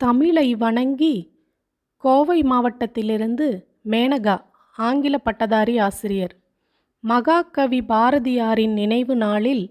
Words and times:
தமிழை 0.00 0.54
வணங்கி 0.54 1.14
கோவை 1.96 2.42
மாவட்டத்திலிருந்து 2.42 3.46
மேனகா 3.84 4.36
ஆங்கில 4.78 5.18
பட்டதாரி 5.18 5.78
ஆசிரியர். 5.78 6.34
மகாகவி 7.04 7.80
பாரதியாரின் 7.82 8.72
நினைவு 8.72 9.16
நாளில் 9.16 9.64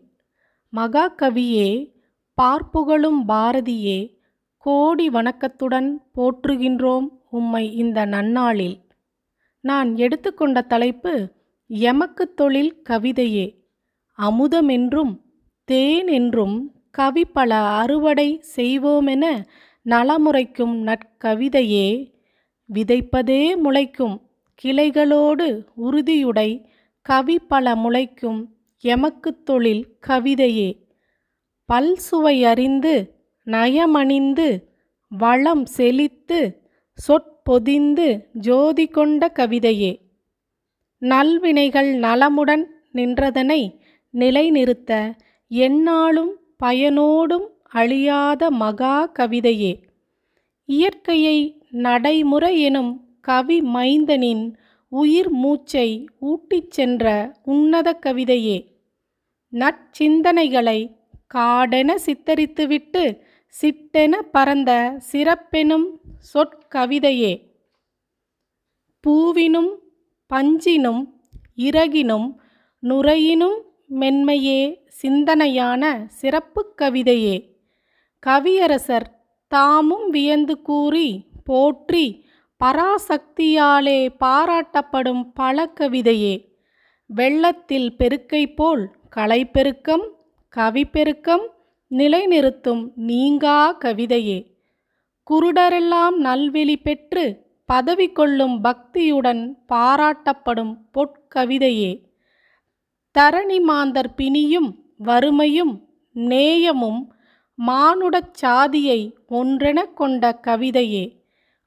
மகாகவியே 0.74 1.70
பார்ப்புகழும் 2.38 3.22
பாரதியே 3.28 4.00
கோடி 4.58 5.10
வணக்கத்துடன் 5.10 5.90
போற்றுகின்றோம் 6.16 7.08
உம்மை 7.30 7.76
இந்த 7.76 8.06
நன்னாளில். 8.06 8.78
நான் 9.64 9.96
எடுத்துக்கொண்ட 9.96 10.62
தலைப்பு 10.62 11.14
எமக்கு 11.68 12.34
தொழில் 12.34 12.82
கவிதையே. 12.90 13.48
அமுதமென்றும் 14.20 15.16
தேன் 15.64 16.08
என்றும் 16.08 16.58
கவி 16.92 17.26
பல 17.26 17.58
அறுவடை 17.82 18.30
செய்வோமென 18.56 19.26
நலமுறைக்கும் 19.82 20.88
நற்கவிதையே 20.88 22.14
விதைப்பதே 22.74 23.56
முளைக்கும் 23.56 24.22
கிளைகளோடு 24.64 25.66
உறுதியுடை 25.76 26.70
கவி 27.02 27.40
பல 27.40 27.76
முளைக்கும் 27.76 28.46
எமக்கு 28.80 29.44
தொழில் 29.44 29.98
கவிதையே. 30.08 30.88
பல்சுவை 31.74 32.42
அறிந்து 32.42 33.16
நயமணிந்து 33.46 34.64
வளம் 35.08 35.66
செழித்து 35.66 36.40
சொற்பொதிந்து 36.94 38.30
ஜோதி 38.34 38.88
கொண்ட 38.88 39.32
கவிதையே. 39.36 39.92
நல்வினைகள் 40.98 41.94
நலமுடன் 41.96 42.66
நின்றதனை 42.94 43.80
நிலைநிறுத்த 44.10 45.16
எந்நாளும் 45.52 46.34
பயனோடும் 46.64 47.48
அழியாத 47.70 48.52
மகா 48.52 49.12
கவிதையே. 49.20 49.84
இயற்கையை 50.66 51.66
நடைமுறை 51.72 52.62
எனும் 52.62 53.18
கவி 53.22 53.62
மைந்தனின் 53.62 54.54
உயிர் 54.90 55.30
மூச்சை 55.30 56.06
ஊட்டிச் 56.22 56.72
சென்ற 56.72 57.36
உன்னத 57.44 58.00
கவிதையே. 58.06 58.66
நற்சிந்தனைகளை 59.54 60.96
காடென 61.34 61.96
சித்தரித்துவிட்டு 62.06 63.22
சிட்டென 63.62 64.22
பறந்த 64.32 65.02
சிறப்பெனும் 65.12 65.86
சொற்கவிதையே. 66.34 67.58
பூவினும் 69.08 69.76
பஞ்சினும் 70.34 71.10
இறகினும் 71.56 72.36
நுரையினும் 72.84 73.62
மென்மையே 73.90 74.76
சிந்தனையான 75.02 76.06
சிறப்புக் 76.08 76.78
கவிதையே. 76.78 77.49
கவியரசர் 78.26 79.06
தாமும் 79.48 80.10
வியந்து 80.10 80.62
கூறி 80.62 81.26
போற்றி 81.44 82.26
பராசக்தியாலே 82.64 84.00
பாராட்டப்படும் 84.20 85.24
பழக்கவிதையே. 85.40 86.36
வெள்ளத்தில் 87.06 87.96
பெருக்கை 87.98 88.56
போல் 88.56 88.92
கலைப்பெருக்கம் 89.16 90.06
கவிப்பெருக்கம் 90.58 91.46
நிலைநிறுத்தும் 91.92 92.92
நீங்கா 92.96 93.78
கவிதையே. 93.78 94.40
குருடரெல்லாம் 95.28 96.16
நல்வெளி 96.18 96.78
பெற்று 96.78 97.46
பதவி 97.66 98.12
கொள்ளும் 98.12 98.64
பக்தியுடன் 98.64 99.42
பாராட்டப்படும் 99.74 100.74
பொற்கவிதையே. 100.94 101.92
தரணி 103.20 103.62
மாந்தர் 103.62 104.14
பிணியும் 104.16 104.70
வறுமையும் 104.98 105.74
நேயமும் 106.14 107.02
மானுடச் 107.68 108.34
சாதியை 108.34 109.18
ஒன்றென 109.30 109.94
கொண்ட 109.94 110.40
கவிதையே. 110.48 111.18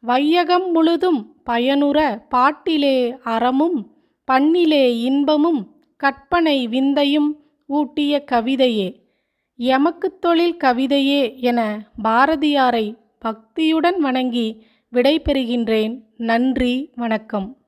வையகம் 0.00 0.70
முழுதும் 0.70 1.36
பயனுற 1.50 2.22
பாட்டிலே 2.28 3.18
அறமும் 3.22 3.96
பண்ணிலே 4.32 5.00
இன்பமும் 5.00 5.84
கற்பனை 5.96 6.68
விந்தையும் 6.68 7.36
ஊட்டிய 7.66 8.24
கவிதையே. 8.32 9.00
எமக்குத் 9.56 10.20
தொழில் 10.20 10.56
கவிதையே 10.56 11.36
என 11.36 11.90
பாரதியாரை 12.04 12.96
பக்தியுடன் 13.18 13.98
வணங்கி 13.98 14.66
விடைபெறுகின்றேன். 14.92 16.02
நன்றி 16.16 16.90
வணக்கம். 16.96 17.61